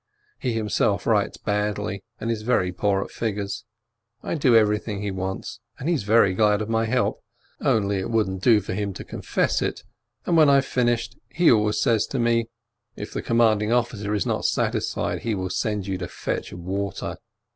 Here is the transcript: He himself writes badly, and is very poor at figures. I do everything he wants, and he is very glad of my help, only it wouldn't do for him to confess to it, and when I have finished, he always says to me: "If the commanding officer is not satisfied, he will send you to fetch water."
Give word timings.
He 0.39 0.53
himself 0.53 1.05
writes 1.05 1.37
badly, 1.37 2.03
and 2.19 2.31
is 2.31 2.41
very 2.41 2.71
poor 2.71 3.03
at 3.03 3.11
figures. 3.11 3.65
I 4.23 4.33
do 4.33 4.55
everything 4.55 5.03
he 5.03 5.11
wants, 5.11 5.59
and 5.77 5.87
he 5.87 5.93
is 5.93 6.01
very 6.01 6.33
glad 6.33 6.59
of 6.59 6.67
my 6.69 6.85
help, 6.85 7.21
only 7.59 7.97
it 7.99 8.09
wouldn't 8.09 8.41
do 8.41 8.61
for 8.61 8.73
him 8.73 8.93
to 8.93 9.03
confess 9.03 9.59
to 9.59 9.67
it, 9.67 9.83
and 10.25 10.35
when 10.35 10.49
I 10.49 10.55
have 10.55 10.65
finished, 10.65 11.19
he 11.29 11.51
always 11.51 11.79
says 11.79 12.07
to 12.07 12.17
me: 12.17 12.47
"If 12.95 13.13
the 13.13 13.21
commanding 13.21 13.71
officer 13.71 14.15
is 14.15 14.25
not 14.25 14.45
satisfied, 14.45 15.19
he 15.19 15.35
will 15.35 15.51
send 15.51 15.85
you 15.85 15.99
to 15.99 16.07
fetch 16.07 16.51
water." 16.51 17.17